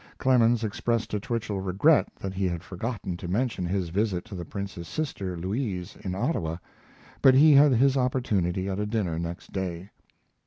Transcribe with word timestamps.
Clemens 0.17 0.63
expressed 0.63 1.11
to 1.11 1.19
Twichell 1.19 1.59
regret 1.61 2.07
that 2.15 2.33
he 2.33 2.47
had 2.47 2.63
forgotten 2.63 3.17
to 3.17 3.27
mention 3.27 3.67
his 3.67 3.89
visit 3.89 4.25
to 4.25 4.33
the 4.33 4.43
Prince's 4.43 4.87
sister, 4.87 5.37
Louise, 5.37 5.95
in 5.99 6.15
Ottawa, 6.15 6.57
but 7.21 7.35
he 7.35 7.53
had 7.53 7.73
his 7.73 7.95
opportunity 7.95 8.67
at 8.67 8.79
a 8.79 8.87
dinner 8.87 9.19
next 9.19 9.51
day. 9.51 9.91